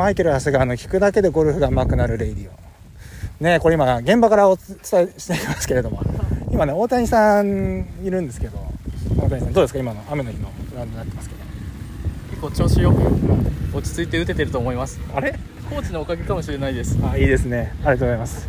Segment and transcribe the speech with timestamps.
[0.00, 3.44] マイケル・長谷川の聞くだけでゴルフが上手くなるレイディオ。
[3.44, 4.64] ねこれ今現場からお伝
[5.14, 6.00] えしていますけれども。
[6.50, 8.56] 今ね大谷さんいるんですけど。
[9.18, 9.78] 大谷さんどうですか？
[9.78, 11.40] 今の雨の日のグラウンドになってますけど。
[12.30, 14.98] 結構調子よく落ち着いて打ててると思います。
[15.14, 15.38] あれ？
[15.68, 16.96] コーチのおかげかもしれないです。
[17.04, 17.74] あいいですね。
[17.84, 18.48] ありがとうございます。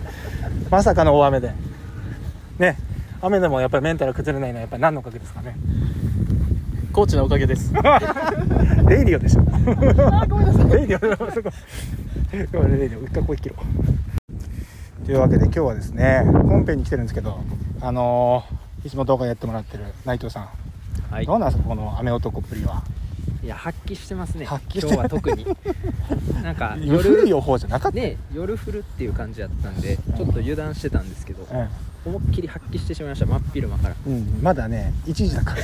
[0.70, 1.52] まさかの大雨で。
[2.60, 2.78] ね
[3.20, 5.58] 雨でもやっぱりメンタル崩れないのはやっぱり何のおかげですかね？
[6.94, 7.74] コーチのおかげです
[8.92, 9.42] レイディオでしょ
[10.28, 10.70] ごめんなさい。
[10.76, 11.50] レイディオそこ
[12.32, 13.56] レイディオ一回ここ切ろ。
[15.04, 17.40] うというわけで今日はですね本編に来てるんですけど
[17.80, 20.50] あのーいつも動画やってもらってる内藤さん、
[21.10, 21.26] はい。
[21.26, 22.84] どうなんですかこの雨男っぷりは。
[23.42, 24.46] いや発揮してますね。
[24.46, 24.88] 発揮して。
[24.88, 25.46] 今日は特に。
[26.44, 27.98] なんか夜夜予報じゃなかった。
[27.98, 31.48] ね夜降るっていう感じだったんでちょっと油断してたんですけど
[32.06, 33.26] 思いっきり発揮してしまいました。
[33.28, 33.96] 真っ昼間から。
[34.08, 35.62] うん、うん、まだね1時だから。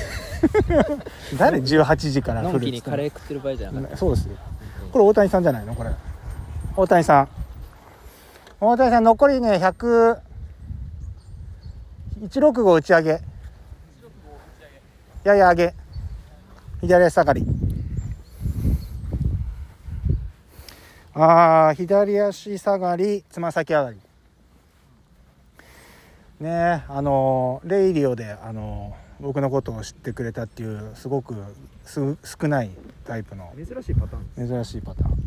[1.37, 3.97] 誰18時からのんきにカレー食ってる場合じゃなかった。
[3.97, 4.35] そうですよ。
[4.91, 5.73] これ大谷さんじゃないの？
[5.73, 5.89] これ。
[6.75, 7.27] 大谷さん。
[8.59, 10.19] 大谷さん残りね100
[12.21, 13.21] 165打ち上げ。
[15.23, 15.73] やや上げ。
[16.81, 17.45] 左足下がり。
[21.19, 23.97] あー左足下がりつま先上がり
[26.39, 31.35] ねあのレイディオであの僕のことを知ってくれたっていうすごく
[31.85, 32.69] す少ない
[33.05, 34.47] タイプの珍しいパターン。
[34.47, 35.17] 珍しいパターン。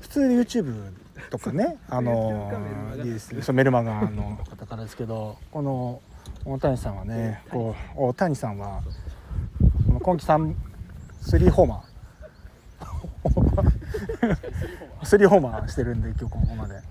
[0.00, 0.92] 普通 YouTube
[1.30, 3.42] とかね あのメルマガいいですね。
[3.42, 6.02] そうメルマガの方からですけどこの
[6.44, 8.82] 大谷さんはねこう大谷さんは
[10.02, 10.54] 今季3
[11.22, 11.90] スリーホーマー。
[15.04, 16.82] スリーホーマーしてるんで今日ここまで。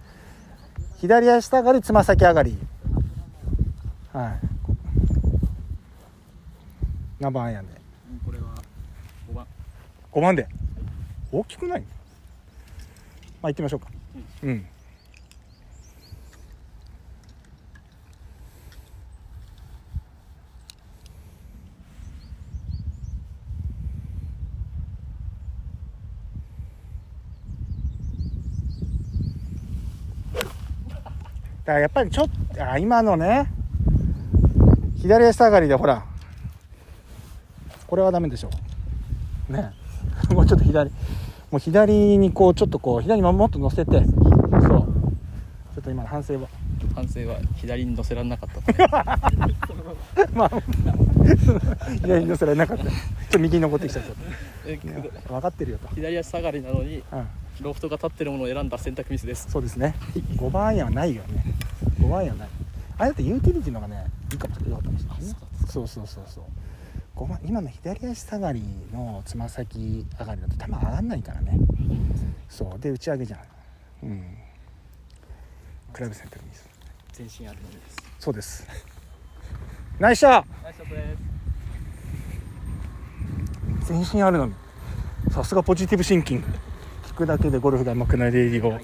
[0.98, 2.58] 左足下がりつま先上がり
[4.12, 4.40] はい。
[7.20, 7.74] 何番アイアンで
[8.26, 8.46] これは
[9.30, 9.46] 5番。
[10.12, 10.48] 5番で？
[11.32, 11.82] 大きくない？
[13.42, 13.88] まあ行ってみましょうか。
[14.44, 14.66] うん、
[31.64, 33.59] だからやっぱりちょっとあ今のね
[35.02, 36.06] 左足下がりでほら。
[37.88, 38.50] これはダメでしょ
[39.50, 39.72] ね。
[40.34, 40.92] もうちょっと左。
[41.52, 43.92] もう左にこうちょっとこう左にもっと乗せて。
[43.92, 44.02] そう。
[44.02, 44.82] ちょ
[45.80, 46.48] っと今の反省は。
[46.94, 48.74] 反省は左に乗せられなかった。
[48.74, 49.74] と
[50.36, 50.52] まあ。
[52.02, 52.84] 左に乗せられなかった。
[52.84, 52.94] ちょっ
[53.32, 55.34] と右に残ってきちゃった。
[55.34, 57.28] 分かってるよと、左足下がりなのにうん、
[57.62, 59.50] ロフトが立ってるものを選んだ選択ミスです。
[59.50, 59.96] そうですね。
[60.36, 61.44] 5番アイアンはないよね。
[62.02, 62.50] 5番アイアンはない。
[62.98, 65.36] あれだってユーティリティの方がねいいかもしれないかもしれないね。
[65.68, 66.44] そうそうそうそう。
[67.16, 68.64] 5番今の左足下がり
[68.94, 71.60] のつま先上がりだと球上がんないからね。
[72.48, 72.80] そう。
[72.80, 73.40] で打ち上げじゃん。
[74.04, 74.24] うん。
[75.92, 76.70] クラブ選択ミス
[77.14, 77.98] 全身あるのみです。
[78.20, 78.68] そうです。
[80.00, 80.44] ナイスショ
[83.86, 84.54] 全身あるのに
[85.32, 86.48] さすがポジティブシンキング。
[87.08, 88.80] 聞くだけでゴルフが上手くなるレディオ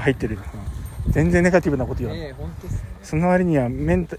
[0.00, 0.38] 入ってる、
[1.06, 1.12] うん。
[1.12, 2.88] 全然ネガティブなこと言わない、ええ本当ですね。
[3.02, 4.16] その割にはメンタ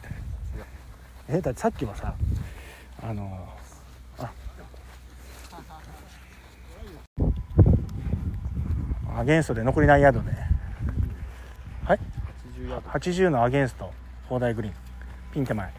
[1.28, 2.16] えだってさっきはさ
[3.02, 3.48] あの
[4.20, 4.32] あ。
[9.18, 10.32] アゲンストで残り何ヤードで？
[11.86, 12.00] はい
[12.58, 12.90] ？80ヤード。
[12.90, 13.92] 80のアゲンスト。
[14.28, 14.76] 砲台グリーン。
[15.34, 15.74] ピン手前。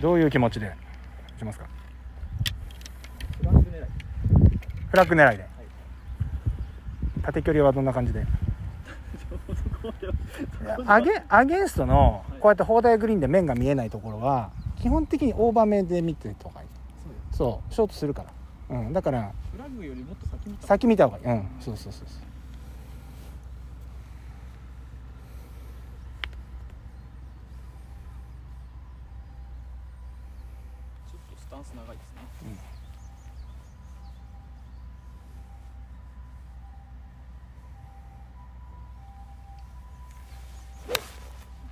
[0.00, 0.72] どういう気持ちで打
[1.40, 1.66] ちますか？
[3.38, 3.88] フランク狙い。
[4.90, 5.46] フラッグ狙いで、
[7.22, 8.24] 縦距離はどんな感じで？
[10.86, 14.50] アゲアゲンストのこうやって砲台グリーンで面が見えないところは
[14.80, 16.60] 基本的にオーバー目で見てとか
[17.32, 18.24] そうショートするか
[18.70, 21.24] ら、うん、だからフラッグよりもっと先見た先見た方がいい。
[21.24, 22.20] うんそうそうそうそう
[31.10, 32.56] ちょっとスタンス長いですね、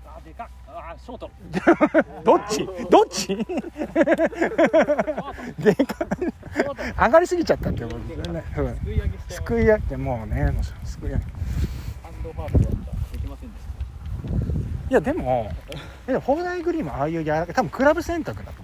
[0.06, 0.48] あーでかっ。
[0.68, 1.30] あーショート。
[2.24, 2.66] どっち？
[2.90, 3.36] どっち？
[5.58, 6.06] でか
[7.06, 8.62] 上がりすぎちゃったってことですよねう。
[8.62, 9.18] んすくい上げ。
[9.18, 9.82] してすくい上げ。
[9.82, 10.52] てもうね
[10.84, 11.24] すくい上げ。
[11.24, 11.28] ハ
[12.10, 15.50] ンドハードだったできませんでしたいやでも
[16.06, 18.62] えでも砲台グリーンもああいう柔らかい多分クラブ選択だと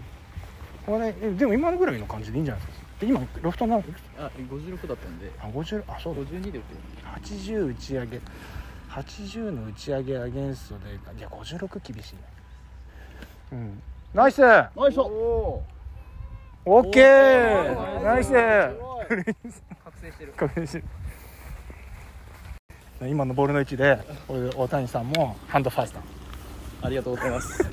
[0.87, 1.01] 思う。
[1.01, 2.85] 砲台えでも今のぐらいの感じでいいんじゃないですか？
[3.01, 3.79] で今ロフト何
[4.19, 5.31] あ56だったんで。
[5.41, 6.21] あ50あそうだ。
[6.23, 6.63] 52で打てる
[7.23, 8.21] 80打ち上げ
[8.91, 12.23] 80の打ち上げアゲンストでいや56厳しいね。
[13.53, 13.83] うん。
[14.13, 14.41] ナイス！
[14.41, 14.99] ナイス！
[14.99, 15.63] お
[16.67, 18.03] オッケー！
[18.03, 18.33] ナイス！
[18.33, 18.75] 覚
[20.01, 20.33] 醒してる。
[20.37, 20.85] 確認してる。
[23.09, 23.99] 今のボールの位置で
[24.29, 26.01] これ大谷さんもハンドファースト。
[26.83, 27.63] ありがとうございます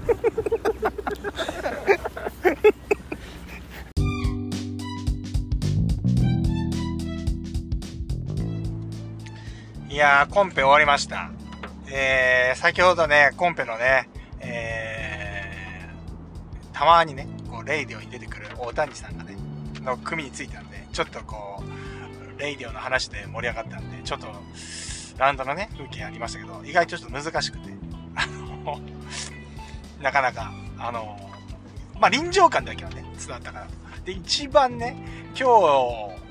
[9.97, 11.31] やーコンペ終わりました。
[11.89, 14.09] えー、先ほどねコンペのね
[14.39, 19.35] えー、たまにねこうレイディオに出てくる大谷さんがね
[19.81, 21.63] の組についたんでちょっとこ
[22.37, 24.27] うレイディオの話で盛り上がったんでちょっと
[25.17, 27.69] ラウンドのね風景ありましたけど意外とちょっと難しくて
[28.15, 28.79] あの
[29.99, 31.17] なかなかあの
[31.99, 33.67] まあ臨場感だけはね伝わったから
[34.05, 34.95] で一番ね
[35.35, 36.27] 今日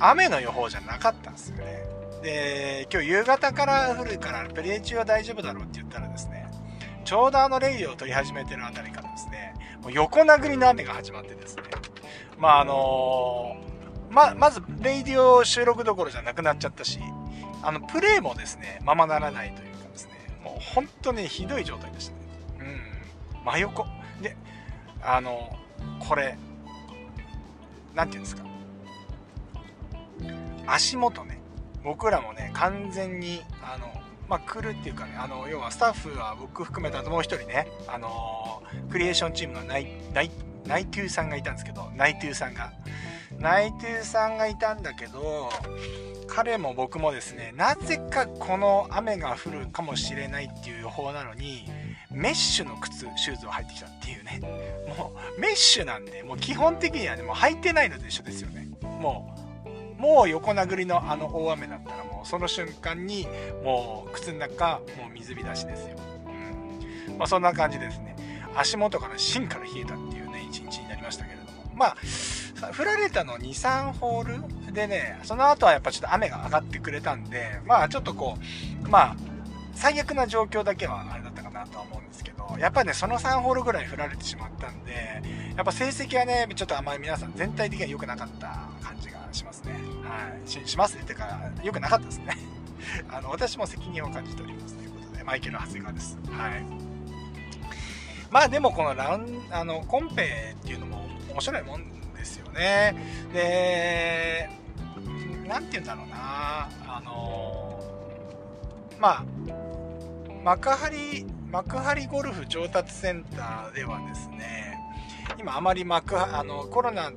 [0.00, 1.83] 雨の予報じゃなかったんですよね。
[2.24, 6.50] で今日夕方から降るからプレイ中は大丈夫だろうって言ったらですね
[7.04, 11.64] ちょうどあのレイディを録り始めてるあたりからですねもう横殴りの雨が始まってですね
[12.38, 13.56] まああの
[14.08, 16.98] ままずレイディオ収録どころじゃなくなっちゃったし
[17.62, 20.12] あのプレイもですねままならないというかですね
[20.42, 22.18] もう本当にひどい状態でしたね。
[22.60, 22.62] う
[23.42, 23.44] ん。
[23.44, 23.86] 真横。
[24.22, 24.34] で
[25.02, 25.54] あの
[26.08, 26.38] これ
[27.94, 28.44] 何て言うんですか。
[30.66, 31.33] 足元ね。
[31.84, 33.92] 僕らもね完全にあの
[34.28, 40.30] まあ、来るっていうかね、あの、要はスタッフは僕含めたもう一人ね、あのー、クリエーションチームのナイ、ナイ、
[40.66, 42.72] ナイトゥーさんがいたんですけど、ナイトゥーさんが。
[43.38, 45.50] ナイトゥーさんがいたんだけど、
[46.26, 51.68] 彼も僕もですね、なぜかこの雨が降るかもしれないっていう予報なのに、
[52.10, 54.40] メッシュの靴、シューズを履いてきたっていうね。
[54.96, 58.68] もう、メッシュなんで、もう基本的にはね、もう履いてないのと一緒ですよね。
[58.82, 59.33] もう、
[60.04, 63.26] もう横殴りのあの大雨だったらもうその瞬間に
[63.64, 65.96] もう靴の中もう水浸しですよ。
[67.08, 67.16] うん。
[67.16, 68.14] まあそんな感じですね。
[68.54, 71.50] 足元から芯から冷えたっていうね、一日になりましたけれども。
[71.74, 71.96] まあ、
[72.78, 78.36] 降られたの2、3ホールでね、その後はやっぱちょっと雨が上がってくれたんで、まあちょっとこ
[78.84, 79.16] う、まあ、
[79.72, 85.22] 最悪な状況だけはあれだったかなとは思うんですけど、やっぱね、その3ホールぐらい降られてしまったんで、
[85.56, 88.46] やっぱ成績はね、ちょっとあまり皆さん全体的には良くなかった
[88.82, 89.13] 感じが
[90.44, 90.60] しますね。
[90.60, 90.68] はい。
[90.68, 91.04] しますね。
[91.04, 92.36] てか、良くなかったですね。
[93.10, 96.18] あの、私も責任を感じておりますということで、マイケル・長谷川です。
[96.30, 96.64] はい。
[98.30, 102.94] まあでもこのラン、あの、コンペっていうのも面白いもんですよね。
[103.32, 104.50] で、
[105.46, 107.80] なんて言うんだろうな、あの、
[108.98, 109.24] まあ、
[110.42, 114.78] 幕張、幕張ゴルフ上達センターではですね、
[115.38, 117.12] 今あまり幕あのコロナっ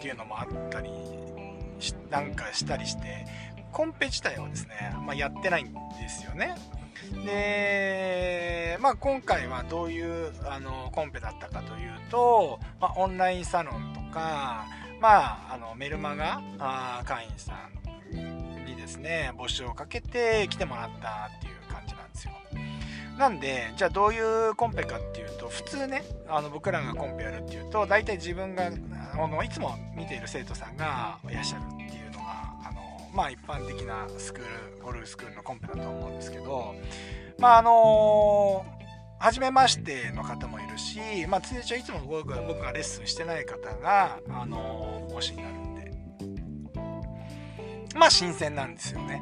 [0.00, 0.90] ていうのもあったり
[2.10, 3.26] なんかしたりして
[3.72, 6.54] コンペ自体はですね、まあ、やってないんですよね。
[7.24, 14.66] で、まあ、今回はどういうあのコンペだったかというと、まあ、オンラインサロンとか、
[15.00, 17.52] まあ、あのメルマガあ会員さ
[18.12, 22.32] んにですね募集をかけて来てもらったっていう感じなんですよ。
[23.18, 28.70] なんで、じゃあどういうコンペかっていう普通ね、あの僕らがコンペやるっていうと、大体自分が、あ
[29.26, 36.74] のいつも見ている生徒さんがいらっしゃるっていうのが、あのまあ一般的なスクール、ゴルフスクールのコンペだと思うんですけど、
[37.38, 38.64] まああの
[39.18, 45.92] 初めましての方もいるし、まあ、通常いつも僕が僕がレッスンしてない方が、あの推しになるんで、
[47.96, 49.20] まあ新鮮なんですよね。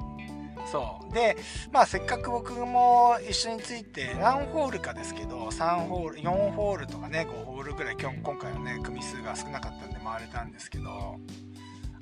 [0.70, 1.14] そう。
[1.14, 1.37] で
[1.73, 11.18] まあせっかく僕も一緒について何ホールかですけど3ホール4ホールとかね5ホールぐらい今日今回はね組数が少なかったんで回れたんですけど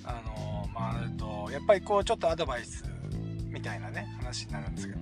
[0.05, 2.85] あの回るとやっぱりこうちょっとアドバイス
[3.49, 5.01] みたいなね話になるんですけど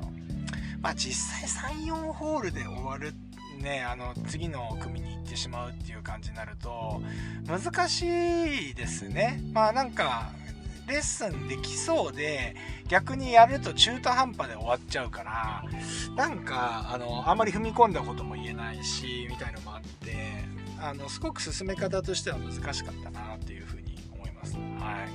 [0.80, 3.14] まあ実際34ホールで終わる
[3.58, 7.00] ねあの次の組に行ってしまうっていう感じになると
[7.46, 8.02] 難し
[8.70, 9.40] いですね。
[9.52, 10.32] まあなんか
[10.86, 12.54] レッスンできそうで
[12.88, 15.64] 逆にやると中途半端で終わっちゃうから
[16.16, 24.56] なんかあのあんまり踏み込んだことも言えないしみたいのもあってあのすごく進め方としては難しかったなっていうふうに思います。
[24.56, 25.06] は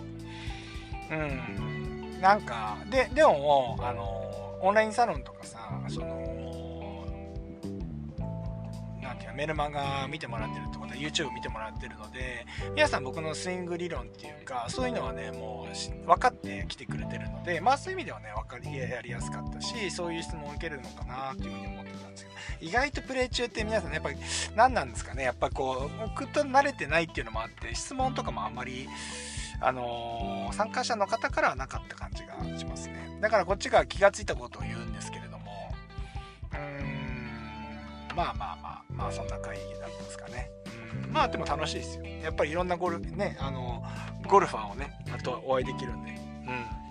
[1.11, 1.13] い。
[1.13, 2.21] うん。
[2.21, 5.57] なんかででもあのオンラインサロンとかさ
[5.89, 6.36] その
[9.17, 12.45] ていうメルマガ見てもらってるってことは YouTube 見てもらってるので
[12.75, 24.17] 皆さん僕のスイング理論っていうかそういうのはねもう分かってきてくれてるのでまあそういう意味ではね分かりやりやすかったしそういう質問を受けるのかなっていうふうに思ってたんですけど意外とプレイ中って皆さんねやっぱり
[24.55, 28.87] 何なんですかねやっぱこう僕と慣れてないっていうのもあって質問とかもあんまり
[29.59, 33.17] あのー、参加者の方からはなかった感じがしますね。
[33.21, 35.26] だからこっちが気がついたことを言うんですけど
[38.17, 40.49] まあまあまあまあそんな会議だったんですかね。
[41.05, 42.05] うん、まあでも楽しいですよ。
[42.23, 43.83] やっぱりいろんなゴルね、あの、
[44.27, 46.11] ゴルファーをね、あとお会いできるんで。
[46.11, 46.87] うん。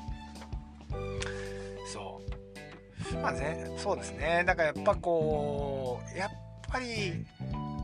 [1.92, 6.30] そうまあねそうですねだからやっぱこうやっ
[6.68, 7.24] ぱり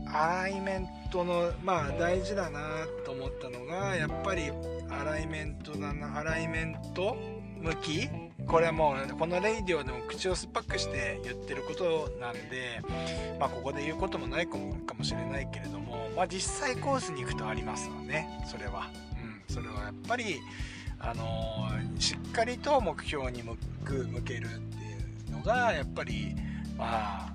[0.05, 4.51] アライメントのまあ大事だなと思ったのがやっぱり
[4.89, 7.15] アライメントだなアライメント
[7.61, 8.09] 向き
[8.47, 12.81] これはもうこのレイディオでも口を酸っぱくして言ってることなんで、
[13.39, 18.27] まあ、ここで言うこともないかもしれないけれども、まあ、実際コースに行くとありますわね。
[18.45, 18.89] それは、
[19.47, 20.39] うん、それはやっぱり、
[20.99, 26.35] あのー、しっかりと目標に向く向けるっていうのがやっぱり
[26.77, 27.33] まあ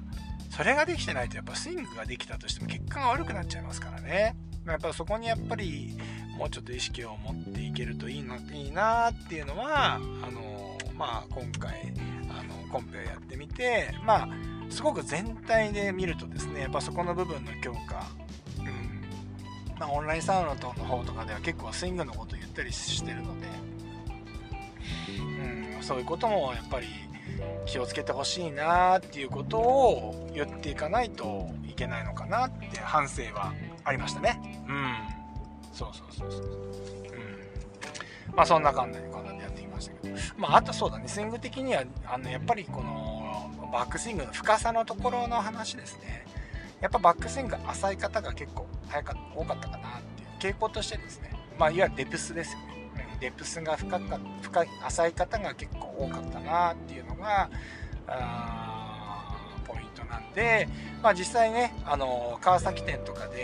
[0.50, 4.34] それができてないとやっぱスイングができたとしても結果が悪くなっちゃいますからね。
[4.66, 5.96] やっぱそこにやっぱり
[6.36, 10.47] もうちょっと意識を持っていけるといいないいなっていうのはあの
[10.98, 11.92] まあ今回
[12.28, 14.28] あのコンペをやってみてまあ
[14.68, 18.06] すごく全体で見るとですねやっぱそこの部分の強化、
[18.58, 19.04] うん
[19.78, 23.46] まあ、オンラインサウナの方とかでは結構スイングのことを言ったりしてるので、
[25.76, 26.86] うん、そういうこともやっぱり
[27.66, 33.52] 気をつけてほしいなっていうことを言っていかないといけないのかなって反省は
[33.84, 34.40] ありましたね。
[34.68, 34.94] うん。
[35.72, 36.97] そうそうそうそう。
[38.38, 40.16] まあそんな感じでこんなでやってきましたけど。
[40.36, 46.24] まああとそうだねスイング的にはあのやっぱりこのバックスイングの深さのところの話ですね。
[46.80, 50.02] やっぱバックスイング浅い方が結構早か多かったかなっ
[50.38, 51.32] ていう傾向としてですね。
[51.58, 53.08] まあいわゆるデプスですよね。
[53.18, 57.50] デプスが深か深い浅い方が結構多かったなっていうのが
[59.66, 60.68] ポイントなんで、
[61.02, 63.34] まあ、実際ねあの川崎店とかで、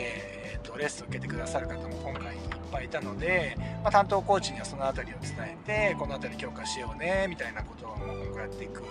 [0.55, 2.37] えーと、レッスンを受けてくださる方も今回
[2.75, 5.31] ぱいいたので、まあ、担当コーチにはその辺りを伝
[5.67, 8.83] えてこの辺り強化しようねみたいなことを今後やっていく。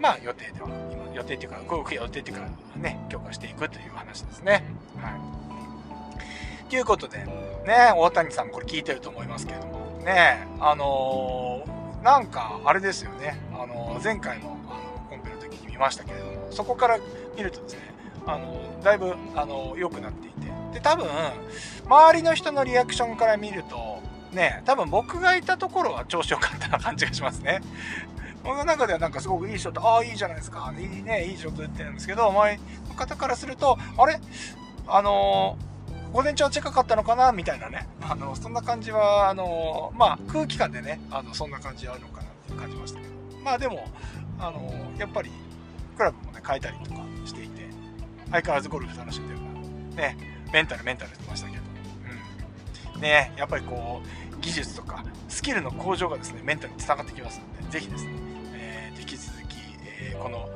[0.00, 4.64] まあ予定では今予定っていうか動く予定っていうかね強化していくという話ですね。
[4.96, 6.68] はい。
[6.68, 16.98] ということでね大谷さんもこれ聞いてると思いますけれどもねあのー、なんかあれですよね、あのー、前回のあのコンペの時に見ましたけれどもそこから
[17.36, 17.92] 見るとですね
[18.26, 21.06] あの、だいぶあの良くなっていてで多分
[21.86, 24.00] 周りの人のリアクションから見ると
[24.32, 27.60] ね多分僕がいたところは調子良かったな感じがしますね。
[28.44, 30.72] 僕の中ではなんかすごくいいショットああいいじゃないですか。
[30.76, 34.18] いいねいいショット打ってるんですけど周りの方からするとあれ？
[34.88, 35.72] あのー
[36.12, 37.32] 午前中は近かったのかな？
[37.32, 37.88] みたいなね。
[38.02, 43.12] あの、そんな感じは、あの、まあ、空気感でね、あの、そんな感じあるのかなって感じましたけど。
[43.42, 43.86] まあでも、
[44.38, 45.32] あの、やっぱり、
[45.96, 47.62] クラブもね、変えたりとかしていて、
[48.30, 49.44] 相変わらずゴルフ楽しんでるか
[49.96, 50.16] ら、ね、
[50.52, 51.62] メンタルメンタルしてましたけど、
[52.94, 53.00] うん。
[53.00, 54.02] ね、やっぱりこ
[54.34, 58.10] う、技術とか、スキルの向上がですね、メンタルにつながってきますので、ぜひですね、
[58.54, 59.56] えー、引き続き、
[60.00, 60.48] えー、この、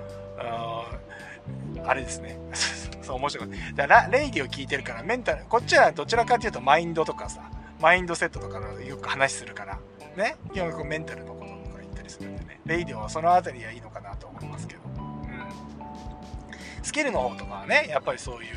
[1.87, 2.39] あれですね。
[3.03, 3.51] そう面白い。
[3.75, 7.49] だからレイディを聞いてるからメンタルこっちはどちらかというとマインドとかさ
[7.81, 9.79] マインドセットとかのよく話するから
[10.17, 18.57] ね基本メンタルのこととか言ったりするんでねレイディオはその辺りはいいのかなと思いますけど、うん、スキルの方とかはねやっぱりそういう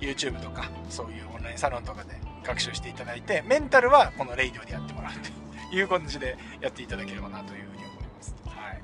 [0.00, 2.10] YouTube とかそういうオンラインサロンとかで
[2.44, 5.30] 学習していただいてメンタルはこのレイディオでやってもらうと
[5.74, 8.34] いう感じでやっていただければなというふうに思います。
[8.46, 8.82] はい。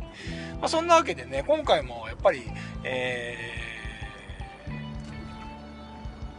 [0.55, 2.43] まあ、そんなわけでね今回もやっぱり、
[2.85, 3.67] えー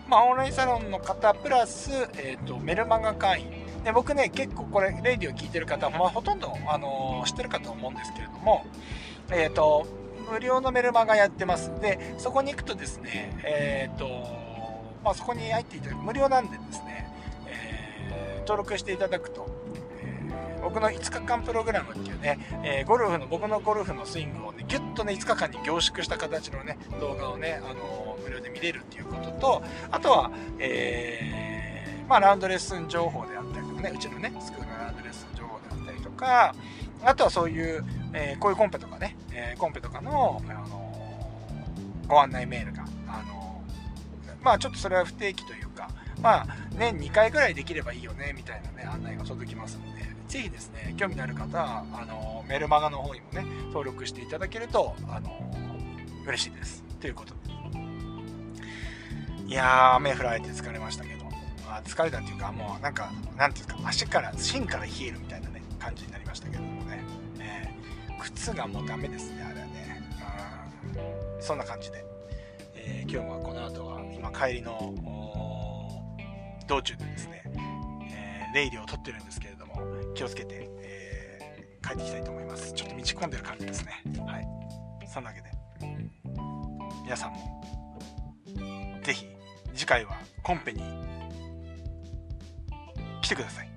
[0.07, 3.67] まあ、オンラインサロンの方プラス、えーと、メルマガ会員。
[3.83, 8.65] で僕ね結構これレイディを聞いてる方、まあ、ほとんど、あのー、知ってるかと思うんですけれども
[9.31, 9.87] えっ、ー、と
[10.29, 11.71] 無料のメルマガやってます。
[11.79, 14.46] でそこに行くとですねえっ、ー、と
[15.07, 16.01] まあそこに入っていただく。
[16.01, 17.07] 無料なんでですね、
[17.47, 19.47] えー、登録していただくと
[20.01, 36.53] え僕の5日間プログラムっていうね、えー、ゴルフの僕のゴルフのスイングをねギュッとね5日間に凝縮した形のね動画をね、あの、無料で見れるっていうこととあとは、え、まあ、ラウンドレッスン情報であったりとかねうちのねスクールのラウンドレッスン情報であったりとか
[37.05, 40.87] あとはそういう、えこういうコンペとかね、えコンペとかの、あの
[42.07, 43.56] ご案内メールが、あの
[44.41, 45.89] まあちょっとそれは不定期というか
[46.21, 55.51] まあ年2回ぐらいできればいいよねみたいなね案内が届きますのでぜひですね、興味のある方は、あの、メルマガの方にもね、登録していただけると、あの、
[56.25, 56.83] 嬉しいです。
[56.99, 57.37] ということで。
[59.47, 61.23] いやー、雨降られて疲れましたけど、
[61.65, 66.97] まあ、疲れたっていうか、もうなんか、なんていうか、足から、芯から冷えるみたいなね、感じになりましたけどもね。
[67.37, 67.77] ね
[68.21, 70.01] 靴がもうダメですね、あれはね。
[71.39, 72.06] そんな感じで。
[72.89, 74.93] えー、今日もこの後は、今帰りの、
[76.67, 77.43] 道中でですね、
[78.09, 79.75] えー、レイディを撮ってるんですけれども、
[80.15, 82.71] 気をつけて、えー、帰っていきたいと思います。
[82.73, 84.01] ちょっと道込んでる感じですね。
[84.25, 84.47] はい。
[85.05, 85.51] そんなわけで、
[87.03, 87.61] 皆さんも、
[89.03, 89.27] ぜひ、
[89.75, 90.81] 次回はコンペに
[93.21, 93.69] 来てください。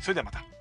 [0.00, 0.51] それではまた。